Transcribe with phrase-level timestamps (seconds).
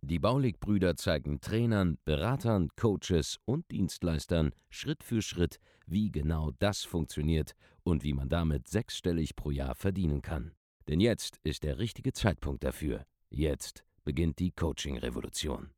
[0.00, 7.54] Die Baulig-Brüder zeigen Trainern, Beratern, Coaches und Dienstleistern Schritt für Schritt, wie genau das funktioniert
[7.82, 10.52] und wie man damit sechsstellig pro Jahr verdienen kann.
[10.88, 13.04] Denn jetzt ist der richtige Zeitpunkt dafür.
[13.30, 15.70] Jetzt beginnt die Coaching-Revolution.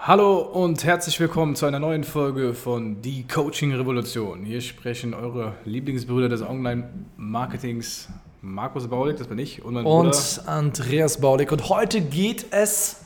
[0.00, 4.44] Hallo und herzlich willkommen zu einer neuen Folge von Die Coaching Revolution.
[4.44, 8.08] Hier sprechen eure Lieblingsbrüder des Online-Marketings,
[8.40, 11.50] Markus Baulig, das bin ich, und mein und Bruder Andreas Baulig.
[11.50, 13.00] Und heute geht es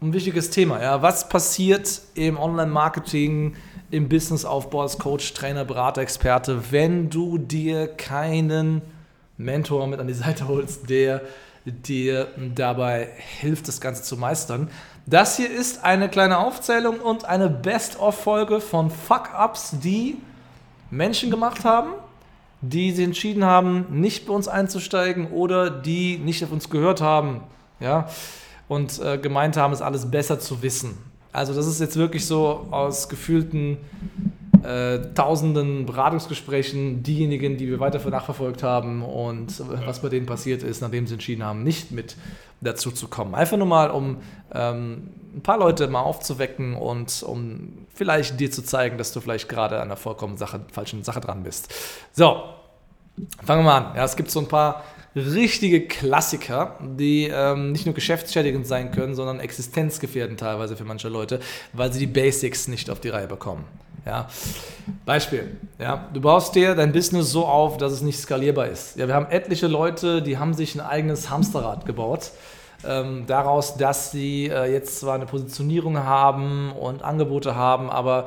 [0.00, 0.82] um ein wichtiges Thema.
[0.82, 1.00] Ja?
[1.00, 3.54] Was passiert im Online-Marketing,
[3.90, 8.82] im Businessaufbau als Coach, Trainer, Berater, Experte, wenn du dir keinen
[9.36, 11.22] Mentor mit an die Seite holst, der
[11.64, 13.08] dir dabei
[13.40, 14.68] hilft, das Ganze zu meistern.
[15.06, 20.16] Das hier ist eine kleine Aufzählung und eine Best-of-Folge von Fuck-Ups, die
[20.90, 21.90] Menschen gemacht haben,
[22.68, 27.40] die sich entschieden haben, nicht bei uns einzusteigen oder die nicht auf uns gehört haben,
[27.80, 28.08] ja,
[28.68, 30.96] und äh, gemeint haben, es alles besser zu wissen.
[31.32, 33.78] Also das ist jetzt wirklich so aus gefühlten
[34.62, 40.80] äh, tausenden Beratungsgesprächen diejenigen, die wir weiter nachverfolgt haben und was bei denen passiert ist,
[40.80, 42.16] nachdem sie entschieden haben, nicht mit
[42.62, 43.34] dazu zu kommen.
[43.34, 44.18] Einfach nur mal, um
[44.54, 49.48] ähm, ein paar Leute mal aufzuwecken und um vielleicht dir zu zeigen, dass du vielleicht
[49.48, 51.74] gerade an der vollkommen Sache, falschen Sache dran bist.
[52.12, 52.42] So,
[53.44, 53.96] fangen wir mal an.
[53.96, 54.84] Ja, es gibt so ein paar
[55.14, 61.40] richtige Klassiker, die ähm, nicht nur geschäftsschädigend sein können, sondern existenzgefährdend teilweise für manche Leute,
[61.72, 63.64] weil sie die Basics nicht auf die Reihe bekommen.
[64.04, 64.28] Ja.
[65.06, 68.96] Beispiel, ja, du baust dir dein Business so auf, dass es nicht skalierbar ist.
[68.96, 72.32] Ja, wir haben etliche Leute, die haben sich ein eigenes Hamsterrad gebaut.
[72.86, 78.26] Ähm, daraus, dass sie äh, jetzt zwar eine Positionierung haben und Angebote haben, aber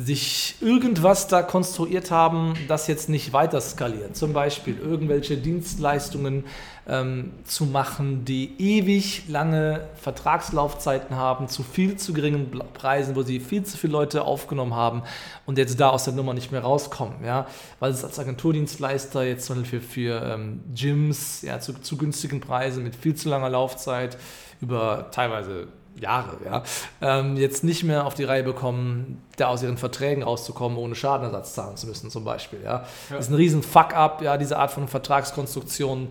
[0.00, 4.16] sich irgendwas da konstruiert haben, das jetzt nicht weiter skaliert.
[4.16, 6.44] Zum Beispiel irgendwelche Dienstleistungen
[6.86, 13.40] ähm, zu machen, die ewig lange Vertragslaufzeiten haben, zu viel zu geringen Preisen, wo sie
[13.40, 15.02] viel zu viele Leute aufgenommen haben
[15.46, 17.24] und jetzt da aus der Nummer nicht mehr rauskommen.
[17.24, 17.48] Ja?
[17.80, 22.38] Weil es als Agenturdienstleister jetzt zum Beispiel für, für ähm, Gyms ja, zu, zu günstigen
[22.38, 24.16] Preisen mit viel zu langer Laufzeit
[24.60, 25.66] über teilweise
[26.00, 26.62] Jahre, ja,
[27.00, 31.54] ähm, jetzt nicht mehr auf die Reihe bekommen, da aus ihren Verträgen rauszukommen, ohne Schadenersatz
[31.54, 32.60] zahlen zu müssen, zum Beispiel.
[32.62, 32.70] Ja.
[32.70, 32.86] ja.
[33.10, 36.08] Das ist ein riesen Fuck-up, ja, diese Art von Vertragskonstruktion.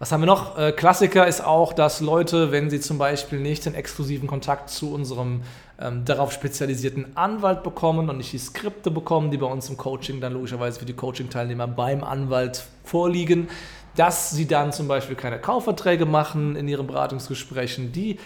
[0.00, 0.56] Was haben wir noch?
[0.56, 4.94] Äh, Klassiker ist auch, dass Leute, wenn sie zum Beispiel nicht den exklusiven Kontakt zu
[4.94, 5.42] unserem
[5.78, 10.22] ähm, darauf spezialisierten Anwalt bekommen und nicht die Skripte bekommen, die bei uns im Coaching
[10.22, 13.48] dann logischerweise für die Coaching-Teilnehmer beim Anwalt vorliegen,
[13.94, 18.18] dass sie dann zum Beispiel keine Kaufverträge machen in ihren Beratungsgesprächen, die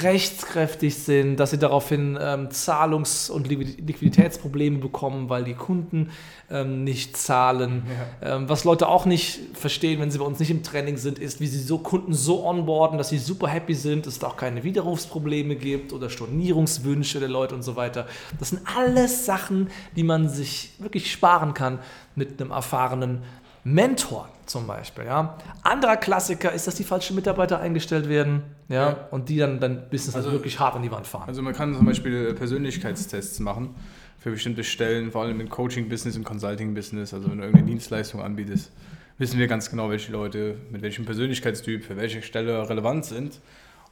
[0.00, 6.10] rechtskräftig sind, dass sie daraufhin ähm, Zahlungs- und Liquiditätsprobleme bekommen, weil die Kunden
[6.50, 7.82] ähm, nicht zahlen.
[8.22, 8.36] Ja.
[8.36, 11.40] Ähm, was Leute auch nicht verstehen, wenn sie bei uns nicht im Training sind, ist,
[11.40, 14.64] wie sie so Kunden so onboarden, dass sie super happy sind, dass es auch keine
[14.64, 18.06] Widerrufsprobleme gibt oder Stornierungswünsche der Leute und so weiter.
[18.38, 21.80] Das sind alles Sachen, die man sich wirklich sparen kann
[22.14, 23.22] mit einem erfahrenen
[23.64, 25.04] Mentor zum Beispiel.
[25.04, 25.38] Ja.
[25.62, 29.08] Anderer Klassiker ist, dass die falschen Mitarbeiter eingestellt werden ja, ja.
[29.10, 31.24] und die dann dein Business also, wirklich hart an die Wand fahren.
[31.28, 33.74] Also man kann zum Beispiel Persönlichkeitstests machen
[34.18, 37.14] für bestimmte Stellen, vor allem im Coaching-Business, im Consulting-Business.
[37.14, 38.72] Also wenn du irgendeine Dienstleistung anbietest,
[39.18, 43.40] wissen wir ganz genau, welche Leute mit welchem Persönlichkeitstyp für welche Stelle relevant sind.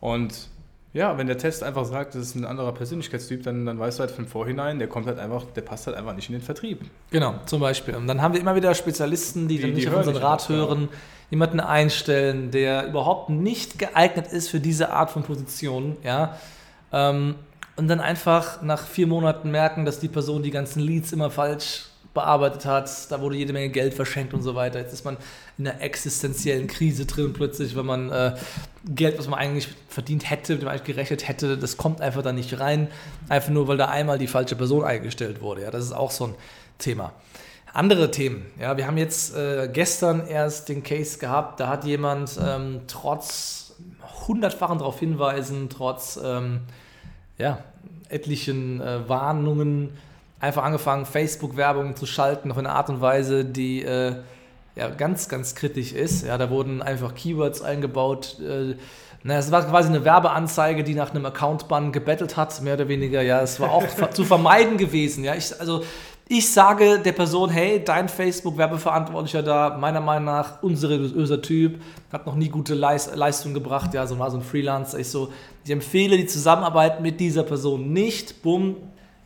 [0.00, 0.48] Und
[0.92, 4.00] ja, wenn der Test einfach sagt, das ist ein anderer Persönlichkeitstyp, dann, dann weißt du
[4.00, 6.80] halt von vorhinein, der kommt halt einfach, der passt halt einfach nicht in den Vertrieb.
[7.10, 7.94] Genau, zum Beispiel.
[7.94, 10.48] Und dann haben wir immer wieder Spezialisten, die, die dann nicht die auf unseren Rat
[10.48, 10.88] hören,
[11.30, 16.36] jemanden einstellen, der überhaupt nicht geeignet ist für diese Art von Position, ja.
[16.92, 17.36] Ähm,
[17.76, 21.89] und dann einfach nach vier Monaten merken, dass die Person die ganzen Leads immer falsch
[22.14, 24.80] bearbeitet hat, da wurde jede Menge Geld verschenkt und so weiter.
[24.80, 25.16] Jetzt ist man
[25.58, 28.34] in einer existenziellen Krise drin plötzlich, wenn man äh,
[28.84, 32.22] Geld, was man eigentlich verdient hätte, mit dem man eigentlich gerechnet hätte, das kommt einfach
[32.22, 32.88] da nicht rein,
[33.28, 35.62] einfach nur, weil da einmal die falsche Person eingestellt wurde.
[35.62, 36.34] Ja, das ist auch so ein
[36.78, 37.12] Thema.
[37.72, 38.46] Andere Themen.
[38.58, 43.76] Ja, wir haben jetzt äh, gestern erst den Case gehabt, da hat jemand ähm, trotz
[44.26, 46.62] hundertfachen darauf hinweisen, trotz ähm,
[47.38, 47.62] ja,
[48.08, 49.90] etlichen äh, Warnungen,
[50.40, 54.16] einfach angefangen, Facebook-Werbung zu schalten auf eine Art und Weise, die äh,
[54.74, 56.26] ja, ganz, ganz kritisch ist.
[56.26, 58.38] Ja, da wurden einfach Keywords eingebaut.
[58.40, 58.76] Äh,
[59.22, 63.20] na, es war quasi eine Werbeanzeige, die nach einem Account-Bann gebettelt hat, mehr oder weniger.
[63.20, 65.24] Ja, es war auch zu vermeiden gewesen.
[65.24, 65.84] Ja, ich, also
[66.26, 72.36] ich sage der Person, hey, dein Facebook-Werbeverantwortlicher da, meiner Meinung nach unseriöser Typ, hat noch
[72.36, 75.00] nie gute Leis Leistung gebracht, ja, so war so ein Freelancer.
[75.00, 75.30] Ich so,
[75.64, 78.42] ich empfehle die Zusammenarbeit mit dieser Person nicht.
[78.42, 78.76] Bumm,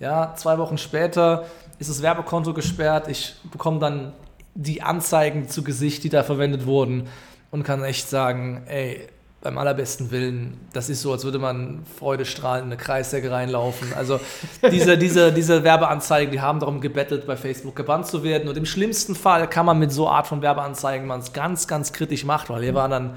[0.05, 1.47] ja, zwei Wochen später
[1.79, 3.09] ist das Werbekonto gesperrt.
[3.09, 4.13] Ich bekomme dann
[4.55, 7.09] die Anzeigen zu Gesicht, die da verwendet wurden
[7.51, 9.09] und kann echt sagen, ey,
[9.41, 13.95] beim allerbesten Willen, das ist so, als würde man freudestrahlend in eine Kreissäge reinlaufen.
[13.95, 14.21] Also
[14.71, 18.47] diese, diese, diese Werbeanzeigen, die haben darum gebettelt, bei Facebook gebannt zu werden.
[18.49, 21.95] Und im schlimmsten Fall kann man mit so Art von Werbeanzeigen man es ganz, ganz
[21.95, 23.17] kritisch machen, weil hier war dann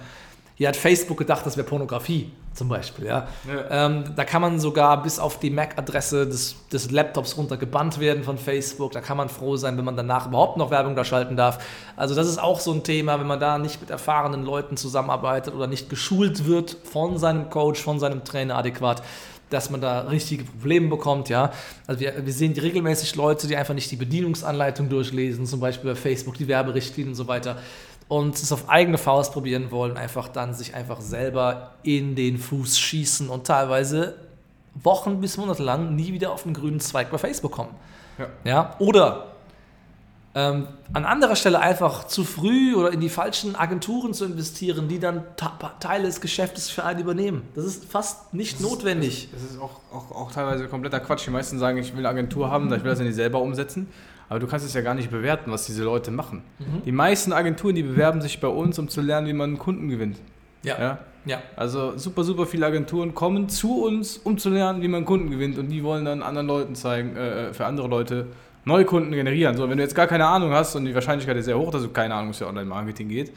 [0.58, 3.06] hier hat Facebook gedacht, das wäre Pornografie zum Beispiel.
[3.06, 3.28] Ja.
[3.48, 3.86] ja.
[3.86, 8.24] Ähm, da kann man sogar bis auf die MAC-Adresse des, des Laptops runter gebannt werden
[8.24, 8.92] von Facebook.
[8.92, 11.64] Da kann man froh sein, wenn man danach überhaupt noch Werbung da schalten darf.
[11.96, 15.54] Also das ist auch so ein Thema, wenn man da nicht mit erfahrenen Leuten zusammenarbeitet
[15.54, 19.04] oder nicht geschult wird von seinem Coach, von seinem Trainer adäquat
[19.50, 21.54] dass man da richtige Probleme bekommt, ja.
[21.86, 25.96] Also wir, wir sehen regelmäßig Leute, die einfach nicht die Bedienungsanleitung durchlesen, zum Beispiel bei
[25.96, 27.56] Facebook, die Werberichtlinien und so weiter
[28.08, 32.80] und es auf eigene Faust probieren wollen, einfach dann sich einfach selber in den Fuß
[32.80, 34.16] schießen und teilweise
[34.76, 37.76] Wochen bis Monate lang nie wieder auf den grünen Zweig bei Facebook kommen.
[38.18, 38.28] Ja.
[38.44, 38.76] ja?
[38.80, 39.28] Oder
[40.38, 45.00] ähm, an anderer Stelle einfach zu früh oder in die falschen Agenturen zu investieren, die
[45.00, 45.24] dann
[45.80, 47.42] Teile des Geschäftes für einen übernehmen.
[47.56, 49.26] Das ist fast nicht das notwendig.
[49.26, 51.26] Ist, das ist auch, auch, auch teilweise kompletter Quatsch.
[51.26, 53.88] Die meisten sagen, ich will eine Agentur haben, ich will das nicht selber umsetzen.
[54.30, 56.44] Aber du kannst es ja gar nicht bewerten, was diese Leute machen.
[56.60, 56.84] Mhm.
[56.86, 59.88] Die meisten Agenturen, die bewerben sich bei uns, um zu lernen, wie man einen Kunden
[59.88, 60.18] gewinnt.
[60.64, 60.80] Ja.
[60.80, 61.00] ja.
[61.26, 61.42] ja.
[61.56, 65.58] Also super, super viele Agenturen kommen zu uns, um zu lernen, wie man Kunden gewinnt.
[65.58, 68.28] Und die wollen dann anderen Leuten zeigen, äh, für andere Leute
[68.66, 69.56] neue Kunden generieren.
[69.56, 71.84] So, wenn du jetzt gar keine Ahnung hast und die Wahrscheinlichkeit ist sehr hoch, dass
[71.84, 73.32] du keine Ahnung, was für Online-Marketing geht,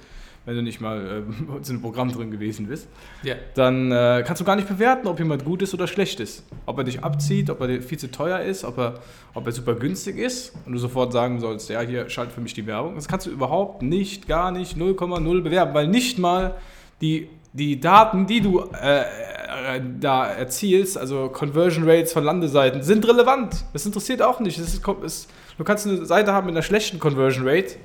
[0.47, 1.19] wenn du nicht mal äh,
[1.57, 2.89] in einem Programm drin gewesen bist,
[3.25, 3.37] yeah.
[3.55, 6.45] dann äh, kannst du gar nicht bewerten, ob jemand gut ist oder schlecht ist.
[6.67, 8.95] Ob er dich abzieht, ob er viel zu teuer ist, ob er,
[9.35, 12.55] ob er super günstig ist und du sofort sagen sollst, ja, hier schalt für mich
[12.55, 12.95] die Werbung.
[12.95, 16.57] Das kannst du überhaupt nicht, gar nicht 0,0 bewerben, weil nicht mal
[17.01, 23.07] die, die Daten, die du äh, äh, da erzielst, also Conversion Rates von Landeseiten, sind
[23.07, 23.65] relevant.
[23.73, 24.59] Das interessiert auch nicht.
[24.59, 25.29] Ist, ist,
[25.59, 27.77] du kannst eine Seite haben mit einer schlechten Conversion Rate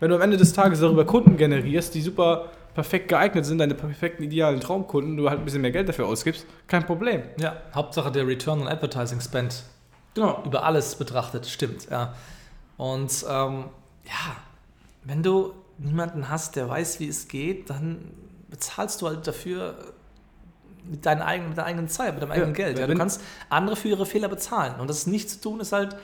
[0.00, 3.74] wenn du am Ende des Tages darüber Kunden generierst, die super perfekt geeignet sind, deine
[3.74, 7.22] perfekten idealen Traumkunden, du halt ein bisschen mehr Geld dafür ausgibst, kein Problem.
[7.38, 9.64] Ja, Hauptsache der Return on Advertising Spend.
[10.14, 10.42] Genau.
[10.44, 12.14] Über alles betrachtet, stimmt, ja.
[12.76, 13.64] Und ähm,
[14.04, 14.36] ja,
[15.04, 18.12] wenn du niemanden hast, der weiß, wie es geht, dann
[18.48, 19.74] bezahlst du halt dafür
[20.84, 22.78] mit, deinen eigenen, mit deiner eigenen Zeit, mit deinem eigenen ja, Geld.
[22.78, 24.80] Ja, du kannst andere für ihre Fehler bezahlen.
[24.80, 25.96] Und das nicht zu tun, ist halt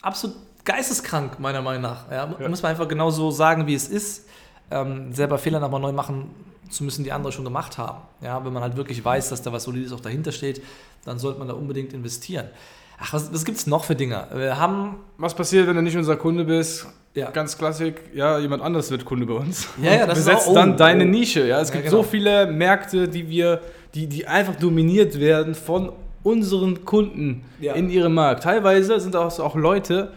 [0.00, 2.10] absolut geisteskrank, meiner Meinung nach.
[2.10, 2.48] Ja, ja.
[2.48, 4.26] Muss man einfach genau so sagen, wie es ist.
[4.70, 6.30] Ähm, selber Fehler nochmal neu machen
[6.70, 8.02] zu müssen, die andere schon gemacht haben.
[8.20, 10.62] Ja, wenn man halt wirklich weiß, dass da was Solides auch dahinter steht,
[11.04, 12.46] dann sollte man da unbedingt investieren.
[12.98, 14.26] Ach, was, was gibt es noch für Dinge?
[14.34, 14.96] Wir haben.
[15.18, 16.86] Was passiert, wenn du nicht unser Kunde bist?
[17.14, 17.30] Ja.
[17.30, 19.68] Ganz klassisch, ja, jemand anders wird Kunde bei uns.
[19.82, 21.08] Ja, ja, das besetzt auch, oh, dann deine oh.
[21.08, 21.46] Nische.
[21.46, 21.98] Ja, es ja, gibt genau.
[21.98, 23.60] so viele Märkte, die wir,
[23.94, 25.92] die, die einfach dominiert werden von
[26.22, 27.74] unseren Kunden ja.
[27.74, 28.44] in ihrem Markt.
[28.44, 30.12] Teilweise sind auch, auch Leute,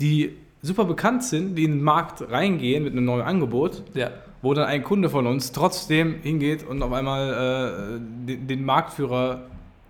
[0.00, 4.10] die super bekannt sind, die in den Markt reingehen mit einem neuen Angebot, ja.
[4.42, 9.42] wo dann ein Kunde von uns trotzdem hingeht und auf einmal äh, den, den, Marktführer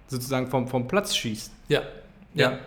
[0.06, 1.52] sozusagen vom, vom Platz schießt.
[1.69, 1.82] Ja.
[2.34, 2.50] ja.
[2.50, 2.58] ja.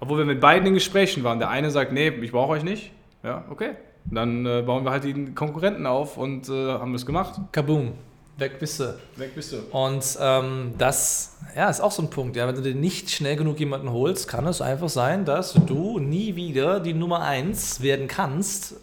[0.00, 1.38] Obwohl wir mit beiden in Gesprächen waren.
[1.38, 2.92] Der eine sagt, nee, ich brauche euch nicht.
[3.22, 3.72] Ja, okay.
[4.06, 7.38] Dann äh, bauen wir halt die Konkurrenten auf und äh, haben das gemacht.
[7.52, 7.92] Kaboom.
[8.40, 8.98] Weg bist du.
[9.16, 9.58] Weg bist du.
[9.70, 12.36] Und ähm, das ja, ist auch so ein Punkt.
[12.36, 15.98] Ja, wenn du dir nicht schnell genug jemanden holst, kann es einfach sein, dass du
[15.98, 18.76] nie wieder die Nummer 1 werden kannst,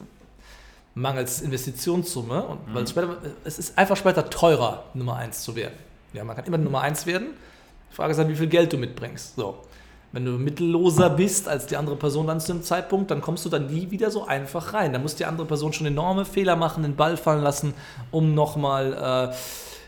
[0.94, 2.44] mangels Investitionssumme.
[2.44, 2.76] Und mhm.
[2.76, 5.76] weil es, später, es ist einfach später teurer, Nummer 1 zu werden.
[6.14, 7.30] Ja, man kann immer Nummer 1 werden.
[7.92, 9.36] Die Frage ist halt, wie viel Geld du mitbringst.
[9.38, 9.64] So.
[10.18, 13.50] Wenn du mittelloser bist als die andere Person dann zu dem Zeitpunkt, dann kommst du
[13.50, 14.92] dann nie wieder so einfach rein.
[14.92, 17.76] Da muss die andere Person schon enorme Fehler machen, den Ball fallen lassen,
[18.10, 19.36] um nochmal äh,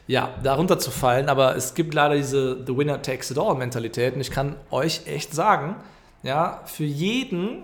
[0.05, 1.29] ja, darunter zu fallen.
[1.29, 4.13] Aber es gibt leider diese The Winner Takes It All Mentalität.
[4.13, 5.77] Und ich kann euch echt sagen,
[6.21, 7.63] ja, für jeden,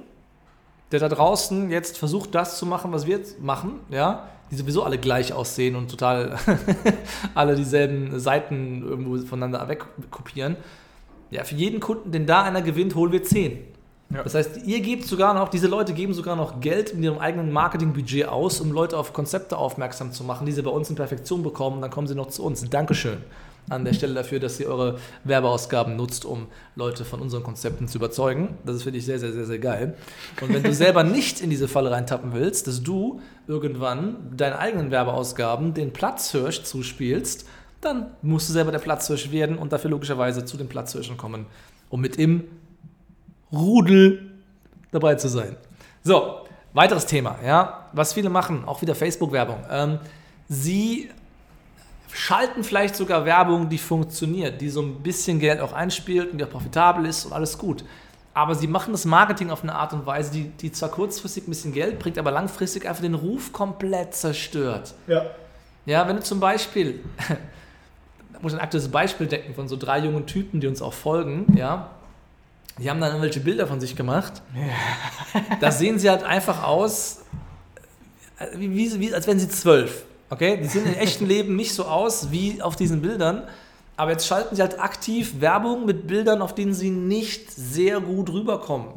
[0.92, 4.82] der da draußen jetzt versucht, das zu machen, was wir jetzt machen, ja, die sowieso
[4.82, 6.40] alle gleich aussehen und total
[7.36, 10.58] alle dieselben Seiten irgendwo voneinander wegkopieren,
[11.36, 13.60] ja, für jeden Kunden, den da einer gewinnt, holen wir 10.
[14.14, 14.24] Ja.
[14.24, 17.52] Das heißt, ihr gebt sogar noch, diese Leute geben sogar noch Geld in ihrem eigenen
[17.52, 21.44] Marketingbudget aus, um Leute auf Konzepte aufmerksam zu machen, die sie bei uns in Perfektion
[21.44, 21.82] bekommen.
[21.82, 22.68] Dann kommen sie noch zu uns.
[22.70, 23.18] Dankeschön
[23.70, 27.98] an der Stelle dafür, dass ihr eure Werbeausgaben nutzt, um Leute von unseren Konzepten zu
[27.98, 28.58] überzeugen.
[28.64, 29.96] Das finde ich sehr, sehr, sehr, sehr geil.
[30.42, 34.92] Und wenn du selber nicht in diese Falle reintappen willst, dass du irgendwann deine eigenen
[34.92, 37.48] Werbeausgaben den Platzhirsch zuspielst,
[37.82, 41.46] dann musst du selber der Platzhirsch werden und dafür logischerweise zu den Platzhirschen kommen,
[41.90, 42.46] um mit im
[43.52, 44.32] Rudel
[44.92, 45.56] dabei zu sein.
[46.04, 49.58] So, weiteres Thema, ja, was viele machen, auch wieder Facebook-Werbung.
[49.70, 50.00] Ähm,
[50.48, 51.10] sie
[52.12, 56.46] schalten vielleicht sogar Werbung, die funktioniert, die so ein bisschen Geld auch einspielt und die
[56.46, 57.84] auch profitabel ist und alles gut.
[58.34, 61.50] Aber sie machen das Marketing auf eine Art und Weise, die, die zwar kurzfristig ein
[61.50, 64.94] bisschen Geld bringt, aber langfristig einfach den Ruf komplett zerstört.
[65.08, 65.26] Ja.
[65.86, 67.04] Ja, wenn du zum Beispiel,
[68.42, 71.56] muss ich ein aktuelles Beispiel denken von so drei jungen Typen, die uns auch folgen,
[71.58, 71.92] ja,
[72.78, 74.42] die haben dann irgendwelche Bilder von sich gemacht.
[75.60, 77.22] Da sehen sie halt einfach aus,
[78.38, 80.04] äh, wie, wie, als wären sie zwölf.
[80.30, 80.58] Okay?
[80.62, 83.44] Die sehen im echten Leben nicht so aus wie auf diesen Bildern.
[83.98, 88.30] Aber jetzt schalten sie halt aktiv Werbung mit Bildern, auf denen sie nicht sehr gut
[88.30, 88.88] rüberkommen.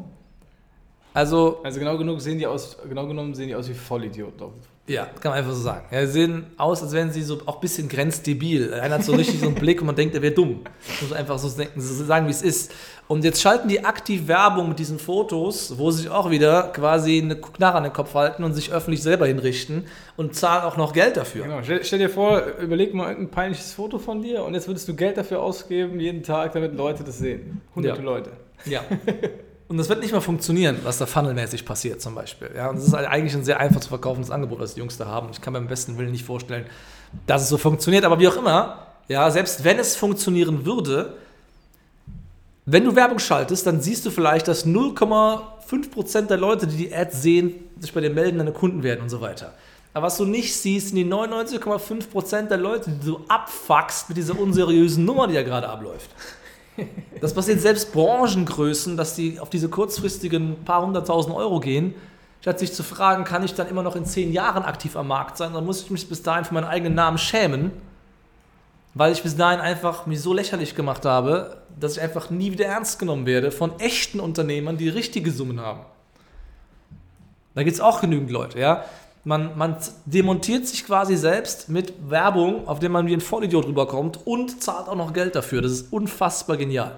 [1.13, 4.47] Also, Also genau genug sehen die aus, genau genommen sehen die aus wie Vollidioten.
[4.89, 5.85] Ja, kann man einfach so sagen.
[5.91, 8.73] Ja, sie sehen aus, als wären sie so auch ein bisschen grenzdebil.
[8.73, 10.61] Einer hat so richtig so einen Blick und man denkt, er wäre dumm.
[11.01, 12.71] Muss einfach so denken, so sagen, wie es ist.
[13.07, 17.21] Und jetzt schalten die aktiv Werbung mit diesen Fotos, wo sie sich auch wieder quasi
[17.21, 19.85] eine Knarre an den Kopf halten und sich öffentlich selber hinrichten
[20.17, 21.43] und zahlen auch noch Geld dafür.
[21.43, 21.59] Genau.
[21.63, 24.95] Stell, stell dir vor, überleg mal irgendein peinliches Foto von dir und jetzt würdest du
[24.95, 27.61] Geld dafür ausgeben, jeden Tag, damit Leute das sehen.
[27.75, 28.05] Hunderte Ja.
[28.05, 28.31] Leute.
[28.65, 28.81] Ja.
[29.69, 32.49] Und das wird nicht mal funktionieren, was da funnelmäßig passiert zum Beispiel.
[32.55, 34.97] Ja, und das ist halt eigentlich ein sehr einfach zu verkaufendes Angebot, was die Jungs
[34.97, 35.29] da haben.
[35.31, 36.65] Ich kann mir am besten Willen nicht vorstellen,
[37.27, 38.03] dass es so funktioniert.
[38.03, 41.13] Aber wie auch immer, ja, selbst wenn es funktionieren würde,
[42.65, 47.21] wenn du Werbung schaltest, dann siehst du vielleicht, dass 0,5% der Leute, die die Ads
[47.21, 49.53] sehen, sich bei dir melden, deine Kunden werden und so weiter.
[49.93, 54.39] Aber was du nicht siehst, sind die 99,5% der Leute, die du abfuckst mit dieser
[54.39, 56.09] unseriösen Nummer, die ja gerade abläuft.
[57.21, 61.93] Das passiert selbst Branchengrößen, dass die auf diese kurzfristigen paar hunderttausend Euro gehen,
[62.41, 65.37] statt sich zu fragen, kann ich dann immer noch in zehn Jahren aktiv am Markt
[65.37, 67.71] sein, dann muss ich mich bis dahin für meinen eigenen Namen schämen,
[68.93, 72.65] weil ich bis dahin einfach mich so lächerlich gemacht habe, dass ich einfach nie wieder
[72.65, 75.81] ernst genommen werde von echten Unternehmern, die richtige Summen haben.
[77.55, 78.85] Da gibt es auch genügend Leute, ja.
[79.29, 84.25] Man, man demontiert sich quasi selbst mit Werbung, auf der man wie ein Vollidiot rüberkommt
[84.25, 85.61] und zahlt auch noch Geld dafür.
[85.61, 86.97] Das ist unfassbar genial.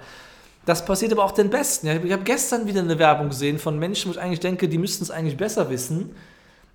[0.65, 1.87] Das passiert aber auch den Besten.
[1.87, 5.03] Ich habe gestern wieder eine Werbung gesehen von Menschen, wo ich eigentlich denke, die müssten
[5.03, 6.15] es eigentlich besser wissen.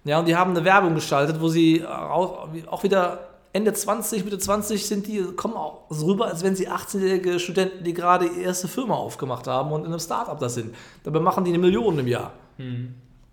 [0.04, 3.20] Ja, und die haben eine Werbung geschaltet, wo sie auch, auch wieder
[3.54, 7.82] Ende 20, Mitte 20 sind die, kommen auch so rüber, als wenn sie 18-jährige Studenten,
[7.82, 10.75] die gerade ihre erste Firma aufgemacht haben und in einem Startup da sind.
[11.02, 12.34] Dabei machen die eine Million im Jahr.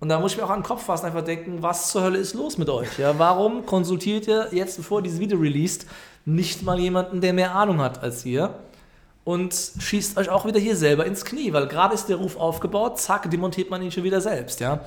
[0.04, 2.18] Und da muss ich mir auch an den Kopf fassen, einfach denken, was zur Hölle
[2.18, 3.00] ist los mit euch?
[3.00, 5.88] Ja, warum konsultiert ihr jetzt, bevor ihr dieses Video released,
[6.26, 8.54] nicht mal jemanden, der mehr Ahnung hat als ihr?
[9.24, 13.00] Und schießt euch auch wieder hier selber ins Knie, weil gerade ist der Ruf aufgebaut,
[13.00, 14.82] zack, demontiert man ihn schon wieder selbst, ja.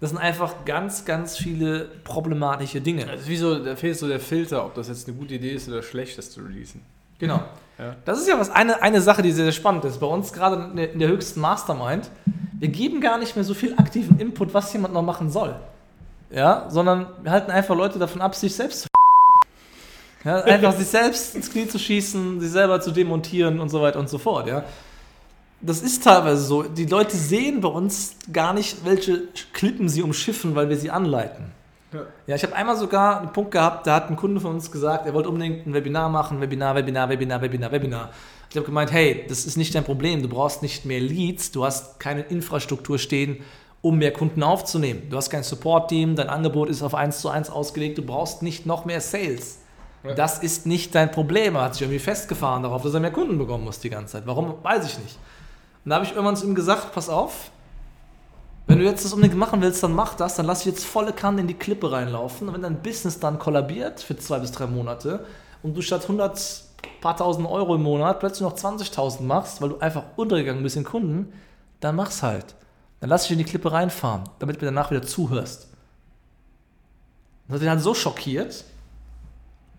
[0.00, 3.04] Das sind einfach ganz, ganz viele problematische Dinge.
[3.14, 5.84] Ist wie da fehlt so der Filter, ob das jetzt eine gute Idee ist oder
[5.84, 6.80] schlecht, das zu releasen.
[7.18, 7.40] Genau.
[7.78, 7.96] Ja.
[8.04, 9.98] Das ist ja was eine, eine Sache, die sehr, sehr spannend ist.
[10.00, 12.10] Bei uns gerade in der, in der höchsten Mastermind,
[12.58, 15.56] wir geben gar nicht mehr so viel aktiven Input, was jemand noch machen soll.
[16.30, 18.88] Ja, sondern wir halten einfach Leute davon ab, sich selbst zu
[20.24, 23.98] ja, einfach sich selbst ins Knie zu schießen, sich selber zu demontieren und so weiter
[23.98, 24.64] und so fort, ja.
[25.60, 26.62] Das ist teilweise so.
[26.64, 31.52] Die Leute sehen bei uns gar nicht, welche Klippen sie umschiffen, weil wir sie anleiten.
[31.96, 32.06] Ja.
[32.26, 35.06] Ja, ich habe einmal sogar einen Punkt gehabt, da hat ein Kunde von uns gesagt,
[35.06, 38.10] er wollte unbedingt ein Webinar machen, Webinar, Webinar, Webinar, Webinar, Webinar.
[38.50, 41.64] Ich habe gemeint, hey, das ist nicht dein Problem, du brauchst nicht mehr Leads, du
[41.64, 43.42] hast keine Infrastruktur stehen,
[43.82, 45.08] um mehr Kunden aufzunehmen.
[45.10, 48.66] Du hast kein Support-Team, dein Angebot ist auf 1 zu 1 ausgelegt, du brauchst nicht
[48.66, 49.58] noch mehr Sales.
[50.04, 50.14] Ja.
[50.14, 51.56] Das ist nicht dein Problem.
[51.56, 54.22] Er hat sich irgendwie festgefahren darauf, dass er mehr Kunden bekommen muss die ganze Zeit.
[54.26, 55.18] Warum, weiß ich nicht.
[55.84, 57.50] Und da habe ich irgendwann zu ihm gesagt, pass auf,
[58.66, 61.12] wenn du jetzt das unbedingt machen willst, dann mach das, dann lass ich jetzt volle
[61.12, 62.48] Kanne in die Klippe reinlaufen.
[62.48, 65.24] Und wenn dein Business dann kollabiert für zwei bis drei Monate
[65.62, 66.64] und du statt 100
[67.00, 70.84] paar tausend Euro im Monat plötzlich noch 20.000 machst, weil du einfach untergegangen bist in
[70.84, 71.32] Kunden,
[71.80, 72.56] dann mach's halt.
[73.00, 75.68] Dann lass dich in die Klippe reinfahren, damit du mir danach wieder zuhörst.
[77.46, 78.64] Das hat ihn halt so schockiert,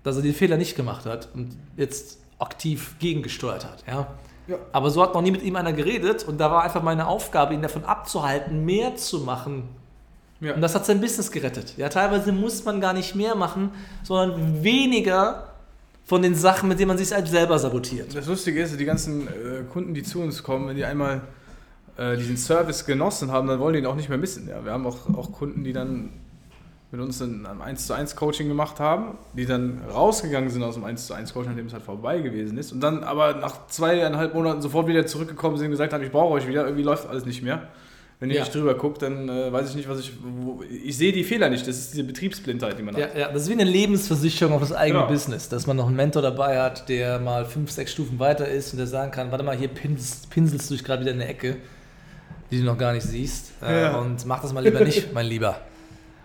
[0.03, 3.84] dass er den Fehler nicht gemacht hat und jetzt aktiv gegengesteuert hat.
[3.88, 4.08] Ja?
[4.48, 4.58] Ja.
[4.72, 7.54] Aber so hat noch nie mit ihm einer geredet und da war einfach meine Aufgabe,
[7.54, 9.63] ihn davon abzuhalten, mehr zu machen.
[10.39, 10.54] Ja.
[10.54, 11.74] Und das hat sein Business gerettet.
[11.77, 13.72] Ja, teilweise muss man gar nicht mehr machen,
[14.04, 15.54] sondern weniger
[16.06, 18.16] von den Sachen, mit denen man sich selbst selber sabotiert.
[18.16, 21.22] Das Lustige ist, die ganzen äh, Kunden, die zu uns kommen, wenn die einmal
[21.98, 24.48] äh, diesen Service genossen haben, dann wollen die ihn auch nicht mehr missen.
[24.48, 26.12] Ja, wir haben auch, auch Kunden, die dann
[26.91, 30.86] mit uns ein 1 zu 1 Coaching gemacht haben, die dann rausgegangen sind aus dem
[30.86, 34.34] 1 zu 1 Coaching, nachdem es halt vorbei gewesen ist und dann aber nach zweieinhalb
[34.34, 37.25] Monaten sofort wieder zurückgekommen sind und gesagt haben, ich brauche euch wieder, irgendwie läuft alles
[37.25, 37.67] nicht mehr.
[38.20, 38.41] Wenn ihr Ja.
[38.44, 40.12] nicht drüber guckt, dann äh, weiß ich nicht, was ich.
[40.24, 41.67] Wo, ich sehe die Fehler nicht.
[41.67, 43.15] Das ist diese Betriebsblindheit, die man Ja, hat.
[43.15, 45.12] ja, das ist wie eine Lebensversicherung auf das eigene Genau.
[45.12, 48.72] Business, dass man noch einen Mentor dabei hat, der mal fünf, sechs Stufen weiter ist
[48.74, 51.29] und der sagen kann, warte mal, hier pinselst, pinselst du dich gerade wieder in der
[51.29, 51.58] Ecke.
[52.50, 53.51] die du noch gar nicht siehst.
[53.62, 53.98] Äh, Ja.
[54.00, 55.60] Und mach das mal lieber nicht, mein Lieber.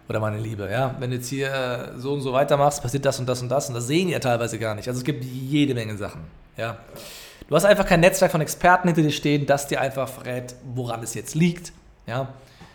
[0.08, 0.94] Oder meine Liebe, ja.
[0.98, 3.68] Wenn du jetzt hier äh, so und so weitermachst, passiert das und das und das.
[3.68, 4.88] Und das sehen die ja teilweise gar nicht.
[4.88, 6.22] Also es gibt jede Menge Sachen,
[6.56, 6.76] ja.
[7.48, 11.02] Du hast einfach kein Netzwerk von Experten hinter dir stehen, das dir einfach verrät, woran
[11.02, 11.72] es jetzt liegt,
[12.06, 12.28] ja.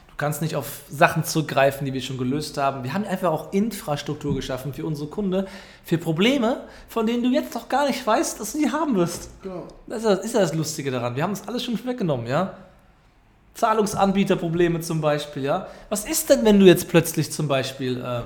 [0.10, 2.84] Du kannst nicht auf Sachen zurückgreifen, die wir schon gelöst haben.
[2.84, 5.46] Wir haben einfach auch Infrastruktur geschaffen für unsere Kunde,
[5.84, 9.30] für Probleme, von denen du jetzt noch gar nicht weißt, dass du die haben wirst.
[9.86, 11.16] Das ist ja- das Lustige daran.
[11.16, 12.54] Wir haben das alles schon weggenommen, ja.
[13.58, 15.68] Zahlungsanbieterprobleme zum Beispiel, ja.
[15.90, 18.22] Was ist denn, wenn du jetzt plötzlich zum Beispiel äh,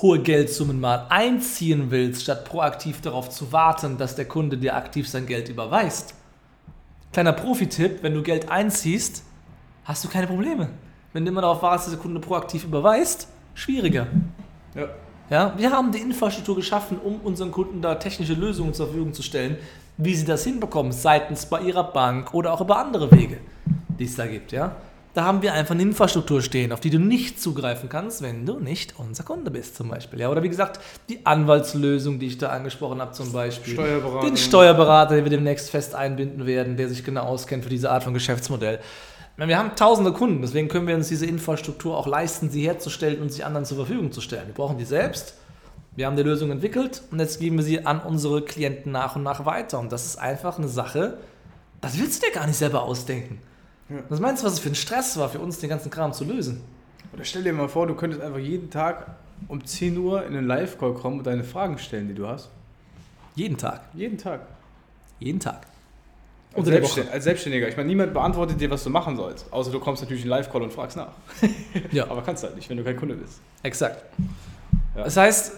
[0.00, 5.08] hohe Geldsummen mal einziehen willst, statt proaktiv darauf zu warten, dass der Kunde dir aktiv
[5.08, 6.14] sein Geld überweist?
[7.12, 9.24] Kleiner Profi-Tipp, wenn du Geld einziehst,
[9.84, 10.68] hast du keine Probleme.
[11.12, 14.06] Wenn du immer darauf wartest, dass der Kunde proaktiv überweist, schwieriger.
[14.74, 14.88] Ja.
[15.28, 19.22] Ja, wir haben die Infrastruktur geschaffen, um unseren Kunden da technische Lösungen zur Verfügung zu
[19.22, 19.56] stellen,
[19.96, 23.38] wie sie das hinbekommen, seitens bei ihrer Bank oder auch über andere Wege,
[23.98, 24.52] die es da gibt.
[24.52, 24.76] Ja?
[25.14, 28.60] Da haben wir einfach eine Infrastruktur stehen, auf die du nicht zugreifen kannst, wenn du
[28.60, 30.20] nicht unser Kunde bist, zum Beispiel.
[30.20, 30.28] Ja?
[30.28, 33.74] Oder wie gesagt, die Anwaltslösung, die ich da angesprochen habe, zum Beispiel.
[33.74, 34.28] Steuerberatung.
[34.28, 38.04] Den Steuerberater, den wir demnächst fest einbinden werden, der sich genau auskennt für diese Art
[38.04, 38.80] von Geschäftsmodell.
[39.38, 43.30] Wir haben tausende Kunden, deswegen können wir uns diese Infrastruktur auch leisten, sie herzustellen und
[43.30, 44.46] sie anderen zur Verfügung zu stellen.
[44.46, 45.34] Wir brauchen die selbst.
[45.94, 49.22] Wir haben die Lösung entwickelt und jetzt geben wir sie an unsere Klienten nach und
[49.22, 49.78] nach weiter.
[49.78, 51.18] Und das ist einfach eine Sache,
[51.80, 53.38] das willst du dir gar nicht selber ausdenken.
[53.88, 53.96] Ja.
[54.08, 56.24] Was meinst du, was es für ein Stress war für uns, den ganzen Kram zu
[56.24, 56.62] lösen?
[57.12, 59.16] Oder stell dir mal vor, du könntest einfach jeden Tag
[59.48, 62.50] um 10 Uhr in einen Live-Call kommen und deine Fragen stellen, die du hast.
[63.34, 63.82] Jeden Tag.
[63.94, 64.46] Jeden Tag.
[65.20, 65.66] Jeden Tag.
[66.54, 66.66] Als.
[66.66, 67.68] Selbstständiger, als Selbstständiger.
[67.68, 69.52] Ich meine, niemand beantwortet dir, was du machen sollst.
[69.52, 71.12] Außer du kommst natürlich in einen Live-Call und fragst nach.
[71.92, 72.10] Ja.
[72.10, 73.40] Aber kannst halt nicht, wenn du kein Kunde bist.
[73.62, 74.04] Exakt.
[74.96, 75.04] Ja.
[75.04, 75.52] Das heißt,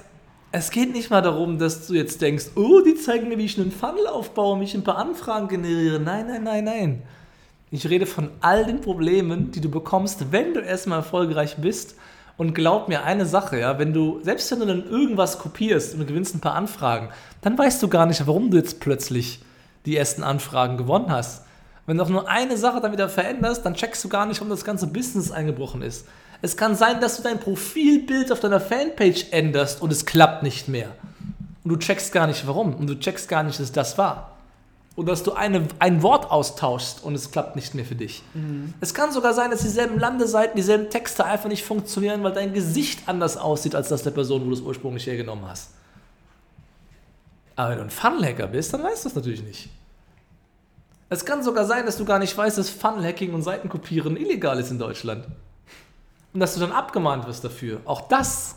[0.50, 3.58] es geht nicht mal darum, dass du jetzt denkst, oh, die zeigen mir, wie ich
[3.58, 6.00] einen Funnel aufbaue, wie ich ein paar Anfragen generiere.
[6.00, 7.02] Nein, nein, nein, nein.
[7.70, 11.96] Ich rede von all den Problemen, die du bekommst, wenn du erstmal erfolgreich bist.
[12.37, 16.00] Und glaub mir eine Sache, ja, wenn du, selbst wenn du dann irgendwas kopierst und
[16.00, 17.09] du gewinnst ein paar Anfragen,
[17.40, 19.42] dann weißt du gar nicht, warum du jetzt plötzlich
[19.87, 21.44] die ersten Anfragen gewonnen hast.
[21.87, 24.50] Wenn du auch nur eine Sache dann wieder veränderst, dann checkst du gar nicht, warum
[24.50, 26.07] das ganze Business eingebrochen ist.
[26.40, 30.68] Es kann sein, dass du dein Profilbild auf deiner Fanpage änderst und es klappt nicht
[30.68, 30.90] mehr.
[31.64, 32.74] Und du checkst gar nicht warum.
[32.74, 34.38] Und du checkst gar nicht, dass das war.
[34.98, 38.24] Oder dass du eine, ein Wort austauschst und es klappt nicht mehr für dich.
[38.80, 43.08] Es kann sogar sein, dass dieselben Landeseiten, dieselben Texte einfach nicht funktionieren, weil dein Gesicht
[43.08, 45.70] anders aussieht, als das der Person, wo du es ursprünglich hergenommen hast.
[47.54, 49.68] Aber wenn du ein Funnel-Hacker bist, dann weißt du das natürlich nicht.
[51.11, 54.72] Es kann sogar sein, dass du gar nicht weißt, dass Funnel-Hacking und Seitenkopieren illegal ist
[54.72, 55.28] in Deutschland.
[56.32, 57.82] Und dass du dann abgemahnt wirst dafür.
[57.84, 58.56] Auch das,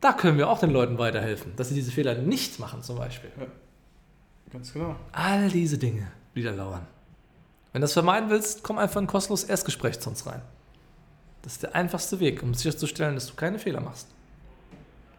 [0.00, 3.30] da können wir auch den Leuten weiterhelfen, dass sie diese Fehler nicht machen zum Beispiel.
[4.52, 4.96] Ganz genau.
[5.12, 6.84] All diese Dinge, die da lauern.
[7.72, 10.42] Wenn du das vermeiden willst, komm einfach in ein kostenloses Erstgespräch zu uns rein.
[11.40, 14.08] Das ist der einfachste Weg, um sicherzustellen, dass du keine Fehler machst.